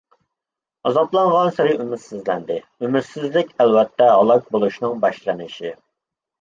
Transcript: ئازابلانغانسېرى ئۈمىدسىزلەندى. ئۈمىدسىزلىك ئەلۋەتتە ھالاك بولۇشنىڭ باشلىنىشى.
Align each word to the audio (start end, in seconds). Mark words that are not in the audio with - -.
ئازابلانغانسېرى 0.91 1.75
ئۈمىدسىزلەندى. 1.83 2.57
ئۈمىدسىزلىك 2.87 3.55
ئەلۋەتتە 3.61 4.11
ھالاك 4.17 4.51
بولۇشنىڭ 4.59 5.01
باشلىنىشى. 5.07 5.77